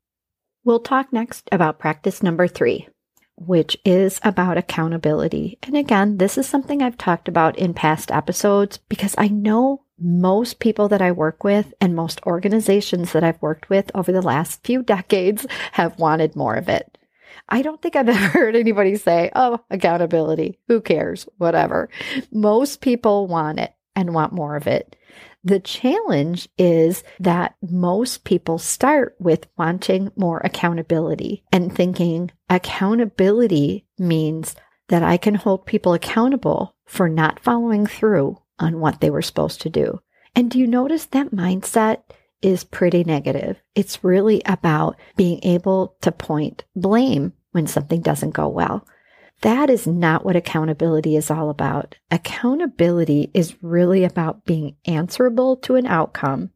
We'll 0.65 0.81
talk 0.81 1.13
next 1.13 1.49
about 1.51 1.79
practice 1.79 2.23
number 2.23 2.47
three, 2.47 2.89
which 3.37 3.77
is 3.85 4.21
about 4.23 4.59
accountability. 4.59 5.59
And 5.63 5.77
again, 5.77 6.19
this 6.19 6.39
is 6.39 6.47
something 6.47 6.83
I've 6.83 6.99
talked 6.99 7.29
about 7.29 7.59
in 7.59 7.75
past 7.75 8.11
episodes 8.11 8.79
because 8.89 9.15
I 9.19 9.29
know 9.29 9.85
most 9.99 10.59
people 10.59 10.89
that 10.89 11.03
I 11.03 11.13
work 11.13 11.45
with 11.45 11.73
and 11.81 11.95
most 11.95 12.21
organizations 12.27 13.13
that 13.13 13.25
I've 13.25 13.41
worked 13.41 13.71
with 13.71 13.91
over 13.95 14.11
the 14.11 14.23
last 14.23 14.65
few 14.65 14.83
decades 14.83 15.47
have 15.73 15.99
wanted 15.99 16.37
more 16.37 16.55
of 16.55 16.69
it. 16.69 16.99
I 17.53 17.61
don't 17.61 17.81
think 17.83 17.95
I've 17.95 18.09
ever 18.09 18.29
heard 18.29 18.57
anybody 18.57 18.97
say, 18.97 19.31
oh, 19.37 19.61
accountability. 19.71 20.59
Who 20.69 20.81
cares? 20.81 21.29
Whatever. 21.37 21.91
Most 22.33 22.81
people 22.81 23.27
want 23.27 23.61
it 23.61 23.75
and 23.95 24.15
want 24.15 24.33
more 24.33 24.57
of 24.57 24.67
it. 24.67 24.97
The 25.45 25.61
challenge 25.61 26.49
is 26.57 27.05
that 27.21 27.57
most 27.61 28.25
people 28.25 28.59
start 28.59 29.17
with 29.21 29.49
wanting 29.59 30.11
more 30.17 30.41
accountability 30.45 31.45
and 31.53 31.75
thinking 31.75 32.31
accountability 32.49 33.85
means 33.99 34.57
that 34.89 35.03
I 35.03 35.17
can 35.17 35.35
hold 35.35 35.67
people 35.67 35.95
accountable 35.95 36.75
for 36.87 37.09
not 37.09 37.41
following 37.41 37.87
through 37.87 38.41
on 38.59 38.81
what 38.81 39.01
they 39.01 39.11
were 39.11 39.23
supposed 39.23 39.61
to 39.63 39.71
do. 39.71 40.01
And 40.35 40.51
do 40.51 40.59
you 40.59 40.67
notice 40.67 41.07
that 41.07 41.35
mindset 41.35 42.03
is 42.41 42.65
pretty 42.65 43.05
negative? 43.05 43.61
It's 43.75 44.05
really 44.05 44.43
about 44.47 44.97
being 45.17 45.41
able 45.43 45.97
to 46.01 46.13
point 46.13 46.65
blame 46.75 47.33
when 47.53 47.67
something 47.67 48.01
doesn't 48.01 48.31
go 48.31 48.49
well. 48.49 48.87
That 49.43 49.71
is 49.71 49.87
not 49.87 50.25
what 50.25 50.37
accountability 50.37 51.17
is 51.17 51.31
all 51.31 51.51
about. 51.51 51.97
Accountability 52.11 53.31
is 53.35 53.57
really 53.63 54.05
about 54.05 54.45
being 54.45 54.77
answerable 54.85 55.57
to 55.59 55.77
an 55.77 55.87
outcome 55.87 56.51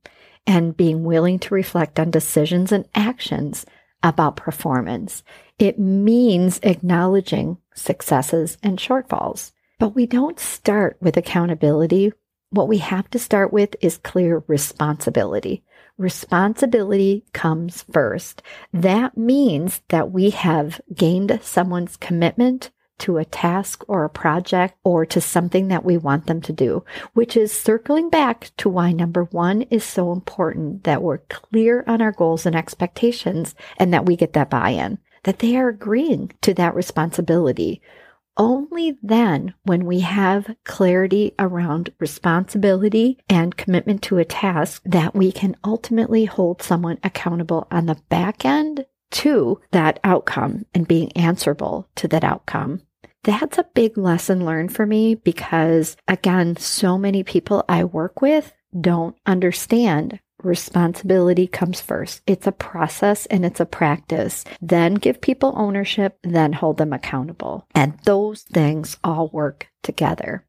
and 0.47 0.77
being 0.77 1.03
willing 1.03 1.39
to 1.41 1.55
reflect 1.55 1.99
on 1.99 2.11
decisions 2.11 2.71
and 2.71 2.89
actions 2.95 3.67
about 4.03 4.37
performance. 4.37 5.25
It 5.59 5.79
means 5.79 6.61
acknowledging 6.63 7.59
successes 7.75 8.57
and 8.63 8.79
shortfalls. 8.79 9.53
But 9.79 9.95
we 9.95 10.07
don't 10.07 10.39
start 10.39 10.97
with 11.01 11.17
accountability. 11.17 12.13
What 12.51 12.69
we 12.69 12.79
have 12.79 13.11
to 13.11 13.19
start 13.19 13.53
with 13.53 13.75
is 13.81 13.99
clear 13.99 14.45
responsibility. 14.47 15.65
Responsibility 15.99 17.25
comes 17.33 17.85
first. 17.91 18.43
That 18.73 19.17
means 19.17 19.81
that 19.89 20.11
we 20.11 20.31
have 20.31 20.81
gained 20.95 21.39
someone's 21.43 21.97
commitment 21.97 22.71
to 22.99 23.17
a 23.17 23.25
task 23.25 23.83
or 23.89 24.05
a 24.05 24.11
project 24.11 24.77
or 24.85 25.07
to 25.07 25.21
something 25.21 25.69
that 25.69 25.85
we 25.85 25.97
want 25.97 26.27
them 26.27 26.41
to 26.43 26.53
do, 26.53 26.85
which 27.15 27.37
is 27.37 27.53
circling 27.53 28.11
back 28.11 28.51
to 28.59 28.69
why 28.69 28.93
number 28.93 29.25
one 29.25 29.63
is 29.63 29.85
so 29.85 30.13
important 30.13 30.85
that 30.85 31.03
we're 31.03 31.19
clear 31.19 31.83
on 31.87 32.03
our 32.03 32.13
goals 32.13 32.45
and 32.45 32.57
expectations 32.57 33.55
and 33.79 33.93
that 33.93 34.07
we 34.07 34.17
get 34.17 34.35
that 34.35 34.51
buy 34.51 34.71
in, 34.71 34.99
that 35.25 35.39
they 35.39 35.57
are 35.57 35.69
agreeing 35.69 36.33
to 36.43 36.53
that 36.55 36.75
responsibility 36.75 37.81
only 38.37 38.99
then, 39.03 39.55
when 39.65 39.87
we 39.87 40.01
have 40.01 40.55
clarity 40.65 41.35
around 41.39 41.93
responsibility 41.99 43.19
and 43.29 43.57
commitment 43.57 44.03
to 44.03 44.19
a 44.19 44.25
task, 44.25 44.83
that 44.85 45.15
we 45.15 45.33
can 45.33 45.57
ultimately 45.65 46.27
hold 46.27 46.63
someone 46.63 46.99
accountable 47.03 47.67
on 47.71 47.87
the 47.87 47.99
back 48.09 48.45
end 48.45 48.87
to 49.13 49.61
that 49.71 49.99
outcome 50.05 50.67
and 50.75 50.89
being 50.89 51.13
answerable 51.13 51.89
to 51.97 52.09
that 52.09 52.25
outcome. 52.25 52.83
That's 53.25 53.59
a 53.59 53.67
big 53.75 53.99
lesson 53.99 54.45
learned 54.45 54.75
for 54.75 54.87
me 54.87 55.15
because, 55.15 55.97
again, 56.07 56.57
so 56.57 56.97
many 56.97 57.25
people 57.25 57.65
I 57.69 57.85
work 57.85 58.21
with 58.21 58.53
don't 58.79 59.17
understand 59.27 60.21
responsibility 60.43 61.47
comes 61.47 61.81
first. 61.81 62.23
It's 62.27 62.47
a 62.47 62.53
process 62.53 63.27
and 63.27 63.45
it's 63.45 63.61
a 63.61 63.67
practice. 63.67 64.45
Then 64.61 64.95
give 64.95 65.21
people 65.21 65.55
ownership, 65.57 66.19
then 66.23 66.53
hold 66.53 66.79
them 66.79 66.93
accountable. 66.93 67.67
And 67.75 67.99
those 68.05 68.43
things 68.43 68.97
all 69.03 69.29
work 69.29 69.69
together. 69.83 70.45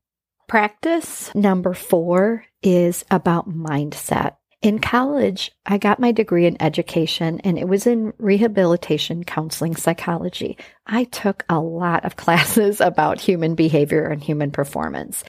Practice 0.48 1.34
number 1.36 1.74
four 1.74 2.46
is 2.63 3.03
about 3.12 3.50
mindset. 3.50 4.38
In 4.62 4.79
college, 4.79 5.51
I 5.65 5.77
got 5.77 6.00
my 6.00 6.12
degree 6.12 6.46
in 6.48 6.62
education 6.62 7.39
and 7.41 7.60
it 7.60 7.67
was 7.67 7.86
in 7.86 8.13
rehabilitation 8.17 9.24
counseling 9.24 9.75
psychology. 9.75 10.58
I 10.86 11.03
took 11.03 11.46
a 11.48 11.60
lot 11.60 12.06
of 12.06 12.15
classes 12.17 12.82
about 12.82 13.22
human 13.22 13.56
behavior 13.56 14.06
and 14.08 14.24
human 14.24 14.51
performance. 14.51 15.24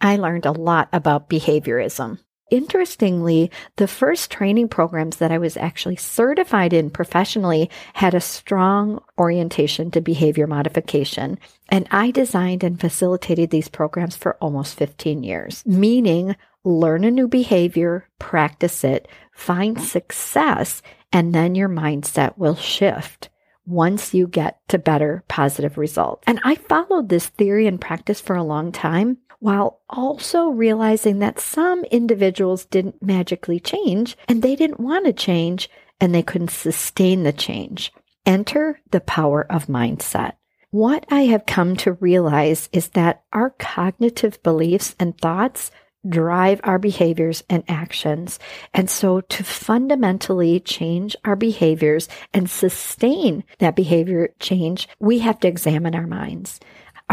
I 0.00 0.16
learned 0.16 0.44
a 0.44 0.52
lot 0.52 0.88
about 0.92 1.30
behaviorism. 1.30 2.18
Interestingly, 2.54 3.50
the 3.78 3.88
first 3.88 4.30
training 4.30 4.68
programs 4.68 5.16
that 5.16 5.32
I 5.32 5.38
was 5.38 5.56
actually 5.56 5.96
certified 5.96 6.72
in 6.72 6.88
professionally 6.88 7.68
had 7.94 8.14
a 8.14 8.20
strong 8.20 9.02
orientation 9.18 9.90
to 9.90 10.00
behavior 10.00 10.46
modification. 10.46 11.40
And 11.68 11.88
I 11.90 12.12
designed 12.12 12.62
and 12.62 12.80
facilitated 12.80 13.50
these 13.50 13.66
programs 13.66 14.14
for 14.14 14.36
almost 14.36 14.76
15 14.76 15.24
years, 15.24 15.64
meaning 15.66 16.36
learn 16.62 17.02
a 17.02 17.10
new 17.10 17.26
behavior, 17.26 18.08
practice 18.20 18.84
it, 18.84 19.08
find 19.32 19.80
success, 19.80 20.80
and 21.12 21.34
then 21.34 21.56
your 21.56 21.68
mindset 21.68 22.38
will 22.38 22.54
shift 22.54 23.30
once 23.66 24.14
you 24.14 24.28
get 24.28 24.60
to 24.68 24.78
better 24.78 25.24
positive 25.26 25.76
results. 25.76 26.22
And 26.24 26.38
I 26.44 26.54
followed 26.54 27.08
this 27.08 27.26
theory 27.26 27.66
and 27.66 27.80
practice 27.80 28.20
for 28.20 28.36
a 28.36 28.44
long 28.44 28.70
time 28.70 29.18
while 29.44 29.82
also 29.90 30.48
realizing 30.48 31.18
that 31.18 31.38
some 31.38 31.84
individuals 31.90 32.64
didn't 32.64 33.02
magically 33.02 33.60
change 33.60 34.16
and 34.26 34.40
they 34.40 34.56
didn't 34.56 34.80
want 34.80 35.04
to 35.04 35.12
change 35.12 35.68
and 36.00 36.14
they 36.14 36.22
couldn't 36.22 36.50
sustain 36.50 37.24
the 37.24 37.32
change. 37.32 37.92
Enter 38.24 38.80
the 38.90 39.02
power 39.02 39.44
of 39.52 39.66
mindset. 39.66 40.32
What 40.70 41.04
I 41.10 41.26
have 41.26 41.44
come 41.44 41.76
to 41.76 41.92
realize 41.92 42.70
is 42.72 42.88
that 42.90 43.22
our 43.34 43.50
cognitive 43.50 44.42
beliefs 44.42 44.96
and 44.98 45.16
thoughts 45.18 45.70
drive 46.08 46.62
our 46.64 46.78
behaviors 46.78 47.42
and 47.50 47.64
actions. 47.68 48.38
And 48.72 48.88
so 48.88 49.20
to 49.20 49.44
fundamentally 49.44 50.58
change 50.60 51.16
our 51.22 51.36
behaviors 51.36 52.08
and 52.32 52.48
sustain 52.48 53.44
that 53.58 53.76
behavior 53.76 54.30
change, 54.38 54.88
we 54.98 55.18
have 55.18 55.38
to 55.40 55.48
examine 55.48 55.94
our 55.94 56.06
minds. 56.06 56.60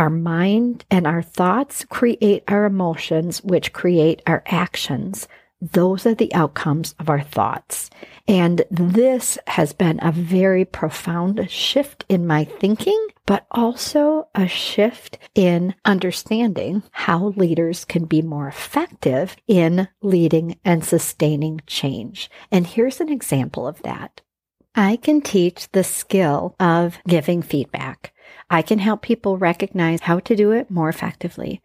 Our 0.01 0.09
mind 0.09 0.83
and 0.89 1.05
our 1.05 1.21
thoughts 1.21 1.85
create 1.85 2.43
our 2.47 2.65
emotions, 2.65 3.43
which 3.43 3.71
create 3.71 4.23
our 4.25 4.41
actions. 4.47 5.27
Those 5.61 6.07
are 6.07 6.15
the 6.15 6.33
outcomes 6.33 6.95
of 6.97 7.07
our 7.07 7.21
thoughts. 7.21 7.91
And 8.27 8.63
this 8.71 9.37
has 9.45 9.73
been 9.73 9.99
a 10.01 10.11
very 10.11 10.65
profound 10.65 11.47
shift 11.51 12.03
in 12.09 12.25
my 12.25 12.45
thinking, 12.45 13.09
but 13.27 13.45
also 13.51 14.27
a 14.33 14.47
shift 14.47 15.19
in 15.35 15.75
understanding 15.85 16.81
how 16.89 17.27
leaders 17.37 17.85
can 17.85 18.05
be 18.05 18.23
more 18.23 18.47
effective 18.47 19.35
in 19.47 19.87
leading 20.01 20.57
and 20.65 20.83
sustaining 20.83 21.61
change. 21.67 22.31
And 22.51 22.65
here's 22.65 23.01
an 23.01 23.09
example 23.09 23.67
of 23.67 23.79
that. 23.83 24.21
I 24.73 24.95
can 24.95 25.21
teach 25.21 25.69
the 25.73 25.83
skill 25.83 26.55
of 26.59 26.97
giving 27.07 27.43
feedback. 27.43 28.13
I 28.51 28.61
can 28.61 28.79
help 28.79 29.01
people 29.01 29.37
recognize 29.37 30.01
how 30.01 30.19
to 30.19 30.35
do 30.35 30.51
it 30.51 30.69
more 30.69 30.89
effectively. 30.89 31.61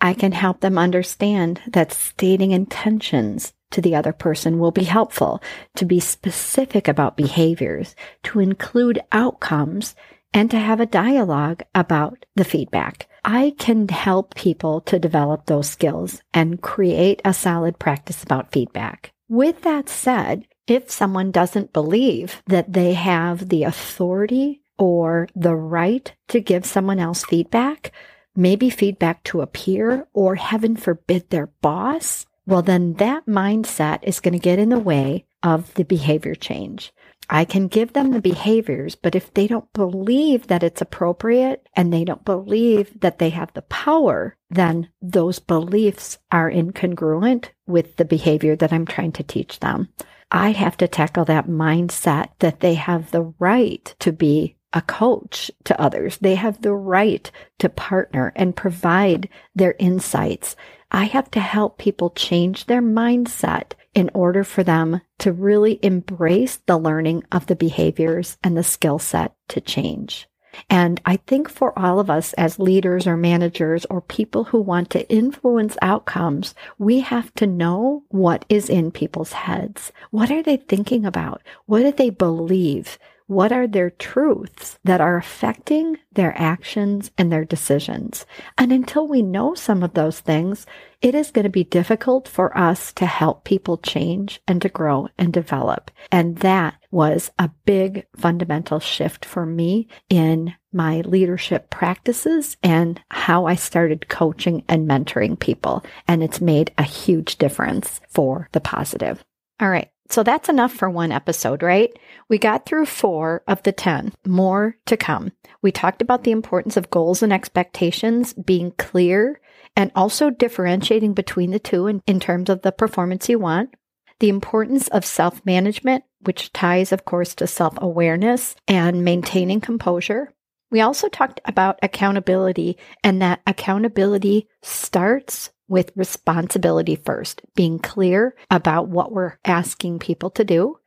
I 0.00 0.14
can 0.14 0.30
help 0.30 0.60
them 0.60 0.78
understand 0.78 1.60
that 1.66 1.92
stating 1.92 2.52
intentions 2.52 3.52
to 3.72 3.80
the 3.80 3.96
other 3.96 4.12
person 4.12 4.60
will 4.60 4.70
be 4.70 4.84
helpful, 4.84 5.42
to 5.74 5.84
be 5.84 5.98
specific 5.98 6.86
about 6.86 7.16
behaviors, 7.16 7.96
to 8.22 8.38
include 8.38 9.00
outcomes, 9.10 9.96
and 10.32 10.48
to 10.52 10.58
have 10.58 10.78
a 10.78 10.86
dialogue 10.86 11.64
about 11.74 12.24
the 12.36 12.44
feedback. 12.44 13.08
I 13.24 13.54
can 13.58 13.88
help 13.88 14.36
people 14.36 14.80
to 14.82 15.00
develop 15.00 15.46
those 15.46 15.68
skills 15.68 16.22
and 16.32 16.62
create 16.62 17.20
a 17.24 17.34
solid 17.34 17.80
practice 17.80 18.22
about 18.22 18.52
feedback. 18.52 19.12
With 19.28 19.62
that 19.62 19.88
said, 19.88 20.46
if 20.68 20.92
someone 20.92 21.32
doesn't 21.32 21.72
believe 21.72 22.40
that 22.46 22.72
they 22.72 22.94
have 22.94 23.48
the 23.48 23.64
authority 23.64 24.59
or 24.80 25.28
the 25.36 25.54
right 25.54 26.12
to 26.28 26.40
give 26.40 26.64
someone 26.64 26.98
else 26.98 27.22
feedback, 27.22 27.92
maybe 28.34 28.70
feedback 28.70 29.22
to 29.22 29.42
a 29.42 29.46
peer 29.46 30.08
or 30.14 30.36
heaven 30.36 30.74
forbid 30.74 31.28
their 31.28 31.48
boss, 31.60 32.24
well, 32.46 32.62
then 32.62 32.94
that 32.94 33.26
mindset 33.26 34.00
is 34.02 34.20
going 34.20 34.32
to 34.32 34.40
get 34.40 34.58
in 34.58 34.70
the 34.70 34.78
way 34.78 35.26
of 35.42 35.72
the 35.74 35.84
behavior 35.84 36.34
change. 36.34 36.92
I 37.28 37.44
can 37.44 37.68
give 37.68 37.92
them 37.92 38.10
the 38.10 38.22
behaviors, 38.22 38.96
but 38.96 39.14
if 39.14 39.32
they 39.34 39.46
don't 39.46 39.72
believe 39.74 40.46
that 40.46 40.64
it's 40.64 40.80
appropriate 40.80 41.64
and 41.76 41.92
they 41.92 42.04
don't 42.04 42.24
believe 42.24 42.98
that 43.00 43.18
they 43.18 43.30
have 43.30 43.52
the 43.52 43.62
power, 43.62 44.36
then 44.48 44.88
those 45.00 45.38
beliefs 45.38 46.18
are 46.32 46.50
incongruent 46.50 47.50
with 47.66 47.96
the 47.96 48.04
behavior 48.04 48.56
that 48.56 48.72
I'm 48.72 48.86
trying 48.86 49.12
to 49.12 49.22
teach 49.22 49.60
them. 49.60 49.90
I 50.32 50.52
have 50.52 50.76
to 50.78 50.88
tackle 50.88 51.24
that 51.26 51.46
mindset 51.46 52.28
that 52.38 52.60
they 52.60 52.74
have 52.74 53.10
the 53.10 53.32
right 53.38 53.94
to 54.00 54.12
be 54.12 54.56
a 54.72 54.82
coach 54.82 55.50
to 55.64 55.80
others. 55.80 56.18
They 56.18 56.34
have 56.36 56.62
the 56.62 56.74
right 56.74 57.30
to 57.58 57.68
partner 57.68 58.32
and 58.36 58.56
provide 58.56 59.28
their 59.54 59.74
insights. 59.78 60.56
I 60.90 61.04
have 61.04 61.30
to 61.32 61.40
help 61.40 61.78
people 61.78 62.10
change 62.10 62.66
their 62.66 62.82
mindset 62.82 63.72
in 63.94 64.10
order 64.14 64.44
for 64.44 64.62
them 64.62 65.00
to 65.18 65.32
really 65.32 65.78
embrace 65.82 66.60
the 66.66 66.78
learning 66.78 67.24
of 67.32 67.46
the 67.46 67.56
behaviors 67.56 68.38
and 68.42 68.56
the 68.56 68.62
skill 68.62 68.98
set 68.98 69.34
to 69.48 69.60
change. 69.60 70.28
And 70.68 71.00
I 71.06 71.16
think 71.16 71.48
for 71.48 71.76
all 71.78 72.00
of 72.00 72.10
us 72.10 72.32
as 72.34 72.58
leaders 72.58 73.06
or 73.06 73.16
managers 73.16 73.86
or 73.86 74.00
people 74.00 74.44
who 74.44 74.60
want 74.60 74.90
to 74.90 75.08
influence 75.08 75.76
outcomes, 75.80 76.54
we 76.76 77.00
have 77.00 77.32
to 77.34 77.46
know 77.46 78.02
what 78.08 78.44
is 78.48 78.68
in 78.68 78.90
people's 78.90 79.32
heads. 79.32 79.92
What 80.10 80.30
are 80.30 80.42
they 80.42 80.56
thinking 80.56 81.04
about? 81.04 81.42
What 81.66 81.82
do 81.82 81.92
they 81.92 82.10
believe? 82.10 82.98
What 83.30 83.52
are 83.52 83.68
their 83.68 83.90
truths 83.90 84.80
that 84.82 85.00
are 85.00 85.16
affecting 85.16 85.98
their 86.10 86.36
actions 86.36 87.12
and 87.16 87.30
their 87.30 87.44
decisions? 87.44 88.26
And 88.58 88.72
until 88.72 89.06
we 89.06 89.22
know 89.22 89.54
some 89.54 89.84
of 89.84 89.94
those 89.94 90.18
things, 90.18 90.66
it 91.00 91.14
is 91.14 91.30
going 91.30 91.44
to 91.44 91.48
be 91.48 91.62
difficult 91.62 92.26
for 92.26 92.58
us 92.58 92.92
to 92.94 93.06
help 93.06 93.44
people 93.44 93.78
change 93.78 94.42
and 94.48 94.60
to 94.62 94.68
grow 94.68 95.10
and 95.16 95.32
develop. 95.32 95.92
And 96.10 96.38
that 96.38 96.74
was 96.90 97.30
a 97.38 97.52
big 97.64 98.04
fundamental 98.16 98.80
shift 98.80 99.24
for 99.24 99.46
me 99.46 99.86
in 100.08 100.54
my 100.72 101.02
leadership 101.02 101.70
practices 101.70 102.56
and 102.64 103.00
how 103.12 103.46
I 103.46 103.54
started 103.54 104.08
coaching 104.08 104.64
and 104.68 104.88
mentoring 104.88 105.38
people. 105.38 105.84
And 106.08 106.24
it's 106.24 106.40
made 106.40 106.72
a 106.76 106.82
huge 106.82 107.38
difference 107.38 108.00
for 108.08 108.48
the 108.50 108.60
positive. 108.60 109.24
All 109.60 109.70
right. 109.70 109.88
So 110.10 110.24
that's 110.24 110.48
enough 110.48 110.72
for 110.72 110.90
one 110.90 111.12
episode, 111.12 111.62
right? 111.62 111.96
We 112.28 112.36
got 112.36 112.66
through 112.66 112.86
four 112.86 113.44
of 113.46 113.62
the 113.62 113.70
10, 113.70 114.12
more 114.26 114.76
to 114.86 114.96
come. 114.96 115.30
We 115.62 115.70
talked 115.70 116.02
about 116.02 116.24
the 116.24 116.32
importance 116.32 116.76
of 116.76 116.90
goals 116.90 117.22
and 117.22 117.32
expectations 117.32 118.32
being 118.32 118.72
clear 118.72 119.40
and 119.76 119.92
also 119.94 120.28
differentiating 120.30 121.14
between 121.14 121.52
the 121.52 121.60
two 121.60 121.86
in, 121.86 122.02
in 122.08 122.18
terms 122.18 122.50
of 122.50 122.62
the 122.62 122.72
performance 122.72 123.28
you 123.28 123.38
want. 123.38 123.74
The 124.18 124.28
importance 124.28 124.88
of 124.88 125.04
self 125.04 125.46
management, 125.46 126.02
which 126.22 126.52
ties, 126.52 126.90
of 126.90 127.04
course, 127.04 127.36
to 127.36 127.46
self 127.46 127.74
awareness 127.78 128.56
and 128.66 129.04
maintaining 129.04 129.60
composure. 129.60 130.34
We 130.72 130.80
also 130.80 131.08
talked 131.08 131.40
about 131.44 131.78
accountability 131.82 132.78
and 133.02 133.22
that 133.22 133.40
accountability 133.46 134.48
starts 134.62 135.50
with 135.70 135.92
responsibility 135.94 136.96
first, 136.96 137.42
being 137.54 137.78
clear 137.78 138.34
about 138.50 138.88
what 138.88 139.12
we're 139.12 139.38
asking 139.44 140.00
people 140.00 140.28
to 140.30 140.44
do. 140.44 140.78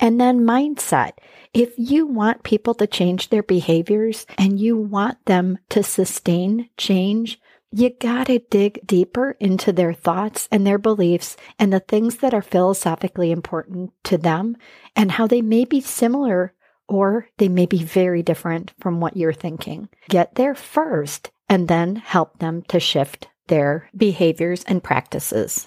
And 0.00 0.20
then 0.20 0.40
mindset. 0.40 1.12
If 1.54 1.72
you 1.76 2.06
want 2.06 2.42
people 2.42 2.74
to 2.74 2.86
change 2.86 3.30
their 3.30 3.42
behaviors 3.42 4.26
and 4.36 4.60
you 4.60 4.76
want 4.76 5.24
them 5.24 5.58
to 5.70 5.82
sustain 5.82 6.68
change, 6.76 7.40
you 7.70 7.90
gotta 7.90 8.40
dig 8.50 8.86
deeper 8.86 9.36
into 9.40 9.72
their 9.72 9.92
thoughts 9.92 10.48
and 10.50 10.66
their 10.66 10.78
beliefs 10.78 11.36
and 11.58 11.72
the 11.72 11.80
things 11.80 12.16
that 12.18 12.34
are 12.34 12.42
philosophically 12.42 13.30
important 13.30 13.92
to 14.04 14.18
them 14.18 14.56
and 14.96 15.12
how 15.12 15.26
they 15.26 15.42
may 15.42 15.64
be 15.64 15.80
similar 15.80 16.54
or 16.88 17.28
they 17.36 17.48
may 17.48 17.66
be 17.66 17.82
very 17.82 18.22
different 18.22 18.72
from 18.80 19.00
what 19.00 19.16
you're 19.16 19.32
thinking. 19.32 19.88
Get 20.08 20.34
there 20.34 20.54
first 20.54 21.30
and 21.48 21.68
then 21.68 21.96
help 21.96 22.38
them 22.38 22.62
to 22.68 22.80
shift 22.80 23.28
their 23.48 23.88
behaviors 23.96 24.64
and 24.64 24.82
practices. 24.82 25.66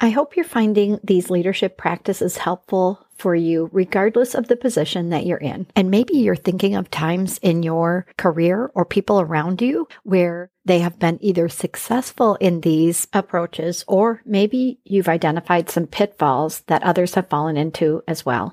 I 0.00 0.10
hope 0.10 0.34
you're 0.34 0.44
finding 0.44 0.98
these 1.04 1.30
leadership 1.30 1.78
practices 1.78 2.38
helpful 2.38 3.06
for 3.16 3.36
you, 3.36 3.70
regardless 3.72 4.34
of 4.34 4.48
the 4.48 4.56
position 4.56 5.10
that 5.10 5.24
you're 5.24 5.38
in. 5.38 5.68
And 5.76 5.90
maybe 5.90 6.14
you're 6.14 6.34
thinking 6.34 6.74
of 6.74 6.90
times 6.90 7.38
in 7.38 7.62
your 7.62 8.06
career 8.16 8.72
or 8.74 8.84
people 8.84 9.20
around 9.20 9.62
you 9.62 9.86
where 10.02 10.50
they 10.64 10.80
have 10.80 10.98
been 10.98 11.18
either 11.22 11.48
successful 11.48 12.34
in 12.40 12.62
these 12.62 13.06
approaches, 13.12 13.84
or 13.86 14.22
maybe 14.24 14.80
you've 14.84 15.08
identified 15.08 15.70
some 15.70 15.86
pitfalls 15.86 16.62
that 16.66 16.82
others 16.82 17.14
have 17.14 17.28
fallen 17.28 17.56
into 17.56 18.02
as 18.08 18.26
well. 18.26 18.52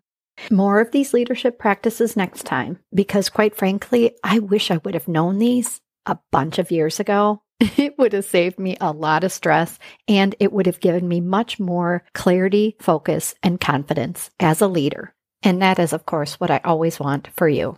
More 0.52 0.80
of 0.80 0.92
these 0.92 1.14
leadership 1.14 1.58
practices 1.58 2.16
next 2.16 2.44
time, 2.44 2.80
because 2.94 3.30
quite 3.30 3.56
frankly, 3.56 4.16
I 4.24 4.40
wish 4.40 4.70
I 4.70 4.78
would 4.78 4.94
have 4.94 5.08
known 5.08 5.40
these 5.40 5.82
a 6.06 6.20
bunch 6.32 6.60
of 6.60 6.72
years 6.72 7.00
ago 7.00 7.42
it 7.78 7.98
would 7.98 8.14
have 8.14 8.26
saved 8.26 8.58
me 8.58 8.78
a 8.80 8.92
lot 8.92 9.24
of 9.24 9.32
stress 9.32 9.78
and 10.08 10.34
it 10.40 10.54
would 10.54 10.66
have 10.66 10.80
given 10.80 11.08
me 11.08 11.20
much 11.20 11.60
more 11.60 12.04
clarity, 12.14 12.76
focus, 12.80 13.36
and 13.44 13.60
confidence 13.60 14.30
as 14.40 14.62
a 14.62 14.68
leader. 14.68 15.14
And 15.44 15.62
that 15.62 15.80
is, 15.80 15.94
of 15.94 16.06
course, 16.06 16.40
what 16.40 16.52
I 16.52 16.62
always 16.64 17.00
want 17.00 17.30
for 17.36 17.48
you. 17.48 17.78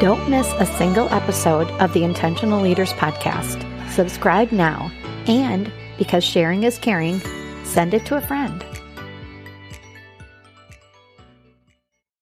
Don't 0.00 0.28
miss 0.28 0.52
a 0.58 0.66
single 0.66 1.08
episode 1.10 1.68
of 1.80 1.92
the 1.92 2.04
Intentional 2.04 2.60
Leaders 2.60 2.92
Podcast. 2.94 3.62
Subscribe 3.90 4.52
now. 4.52 4.90
And 5.26 5.72
because 5.98 6.24
sharing 6.24 6.64
is 6.64 6.78
caring, 6.78 7.20
send 7.64 7.94
it 7.94 8.04
to 8.06 8.16
a 8.16 8.20
friend. 8.20 8.64